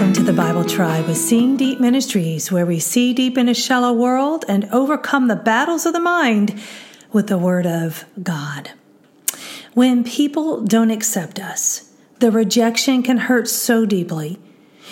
[0.00, 3.54] welcome to the Bible Tribe with Seeing Deep Ministries, where we see deep in a
[3.54, 6.58] shallow world and overcome the battles of the mind
[7.12, 8.70] with the Word of God.
[9.74, 14.38] When people don't accept us, the rejection can hurt so deeply.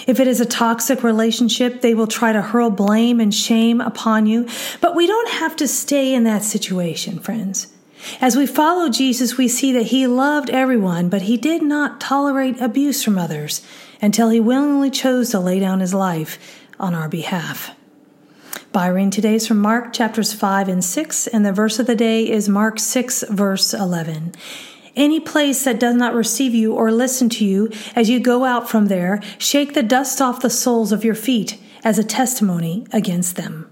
[0.06, 4.26] If it is a toxic relationship, they will try to hurl blame and shame upon
[4.26, 4.46] you.
[4.82, 7.72] But we don't have to stay in that situation, friends.
[8.20, 12.60] As we follow Jesus, we see that he loved everyone, but he did not tolerate
[12.60, 13.66] abuse from others
[14.00, 16.38] until he willingly chose to lay down his life
[16.78, 17.74] on our behalf.
[18.72, 22.28] Byron today is from Mark chapters 5 and 6, and the verse of the day
[22.28, 24.34] is Mark 6, verse 11.
[24.94, 28.68] Any place that does not receive you or listen to you as you go out
[28.68, 33.36] from there, shake the dust off the soles of your feet as a testimony against
[33.36, 33.70] them.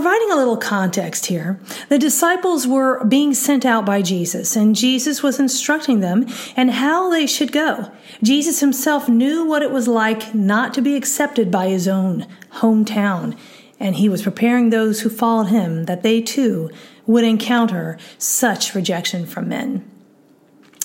[0.00, 5.22] Providing a little context here, the disciples were being sent out by Jesus, and Jesus
[5.22, 7.92] was instructing them and how they should go.
[8.22, 12.26] Jesus himself knew what it was like not to be accepted by his own
[12.60, 13.36] hometown,
[13.78, 16.70] and he was preparing those who followed him that they too
[17.06, 19.84] would encounter such rejection from men.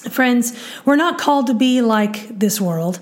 [0.09, 2.99] Friends, we're not called to be like this world.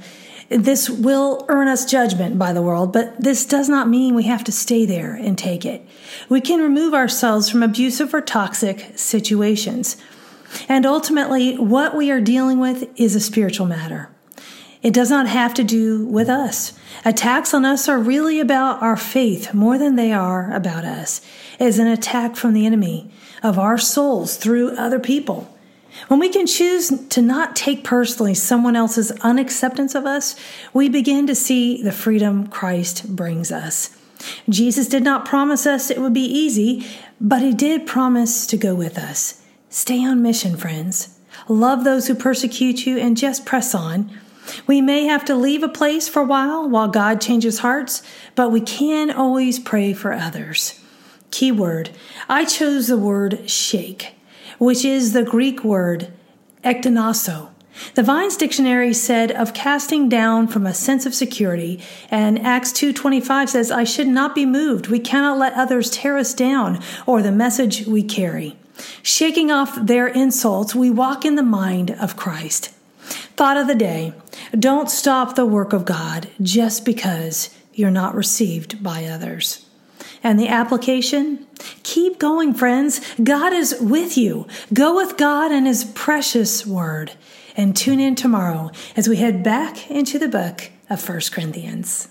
[0.58, 4.44] This will earn us judgment by the world, but this does not mean we have
[4.44, 5.86] to stay there and take it.
[6.30, 9.98] We can remove ourselves from abusive or toxic situations.
[10.70, 14.10] And ultimately, what we are dealing with is a spiritual matter.
[14.84, 16.74] It does not have to do with us.
[17.06, 21.22] Attacks on us are really about our faith more than they are about us.
[21.58, 23.10] It is an attack from the enemy
[23.42, 25.50] of our souls through other people.
[26.08, 30.36] When we can choose to not take personally someone else's unacceptance of us,
[30.74, 33.98] we begin to see the freedom Christ brings us.
[34.50, 36.86] Jesus did not promise us it would be easy,
[37.20, 39.42] but he did promise to go with us.
[39.70, 41.20] Stay on mission, friends.
[41.48, 44.10] Love those who persecute you and just press on.
[44.68, 48.02] We may have to leave a place for a while while God changes hearts,
[48.36, 50.80] but we can always pray for others.
[51.32, 51.90] Keyword
[52.30, 54.16] I chose the word shake
[54.58, 56.12] which is the Greek word
[56.64, 57.50] ektinasso.
[57.96, 61.80] The Vine's Dictionary said of casting down from a sense of security,
[62.12, 64.88] and Acts 2:25 says, "I should not be moved.
[64.88, 68.56] We cannot let others tear us down or the message we carry."
[69.02, 72.70] Shaking off their insults, we walk in the mind of Christ.
[73.36, 74.14] Thought of the day:
[74.58, 79.66] Don't stop the work of God just because you're not received by others.
[80.24, 81.46] And the application?
[81.94, 83.02] Keep going, friends.
[83.24, 84.48] God is with you.
[84.74, 87.12] Go with God and His precious word.
[87.56, 92.08] And tune in tomorrow as we head back into the book of 1 Corinthians.